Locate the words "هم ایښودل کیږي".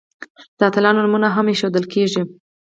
1.35-2.21